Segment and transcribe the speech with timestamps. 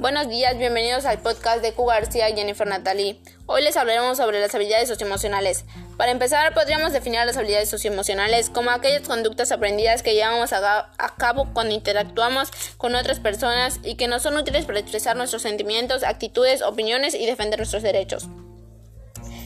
[0.00, 3.20] Buenos días, bienvenidos al podcast de Q García y Jennifer Natalie.
[3.44, 5.66] Hoy les hablaremos sobre las habilidades socioemocionales.
[5.98, 11.50] Para empezar, podríamos definir las habilidades socioemocionales como aquellas conductas aprendidas que llevamos a, cabo
[11.52, 16.62] cuando interactuamos con otras personas y que nos son útiles para expresar nuestros sentimientos, actitudes,
[16.62, 18.26] opiniones y defender nuestros derechos.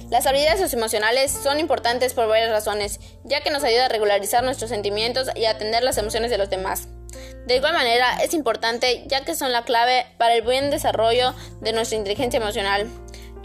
[0.09, 4.71] Las habilidades socioemocionales son importantes por varias razones, ya que nos ayuda a regularizar nuestros
[4.71, 6.86] sentimientos y atender las emociones de los demás.
[7.47, 11.73] De igual manera, es importante ya que son la clave para el buen desarrollo de
[11.73, 12.89] nuestra inteligencia emocional.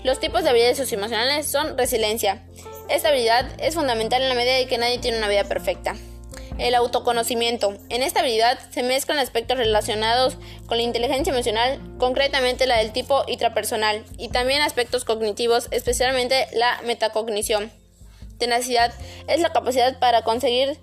[0.04, 2.46] Los tipos de habilidades socioemocionales son resiliencia.
[2.88, 5.96] Esta habilidad es fundamental en la medida de que nadie tiene una vida perfecta.
[6.58, 7.78] El autoconocimiento.
[7.90, 13.24] En esta habilidad se mezclan aspectos relacionados con la inteligencia emocional, concretamente la del tipo
[13.28, 17.72] intrapersonal, y también aspectos cognitivos, especialmente la metacognición.
[18.38, 18.94] Tenacidad
[19.28, 20.80] es la capacidad para conseguir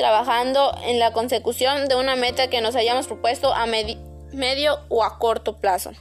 [0.00, 5.18] trabajando en la consecución de una meta que nos hayamos propuesto a medio o a
[5.18, 5.92] corto plazo.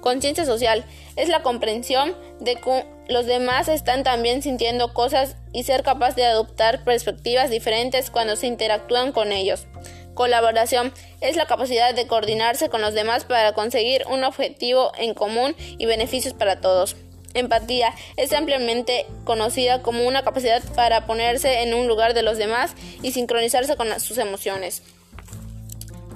[0.00, 0.82] Conciencia social
[1.16, 6.24] es la comprensión de que los demás están también sintiendo cosas y ser capaz de
[6.24, 9.66] adoptar perspectivas diferentes cuando se interactúan con ellos.
[10.14, 15.54] Colaboración es la capacidad de coordinarse con los demás para conseguir un objetivo en común
[15.58, 16.96] y beneficios para todos.
[17.34, 22.74] Empatía es ampliamente conocida como una capacidad para ponerse en un lugar de los demás
[23.02, 24.82] y sincronizarse con sus emociones.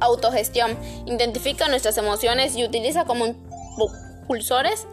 [0.00, 4.86] Autogestión identifica nuestras emociones y utiliza como impulsores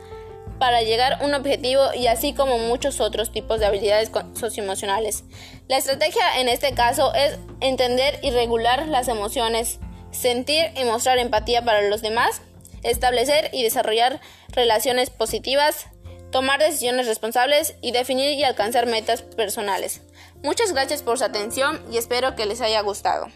[0.59, 5.23] para llegar a un objetivo y así como muchos otros tipos de habilidades socioemocionales.
[5.67, 9.79] La estrategia en este caso es entender y regular las emociones,
[10.11, 12.41] sentir y mostrar empatía para los demás,
[12.83, 15.87] establecer y desarrollar relaciones positivas,
[16.35, 20.01] tomar decisiones responsables y definir y alcanzar metas personales.
[20.43, 23.27] Muchas gracias por su atención y espero que les haya gustado.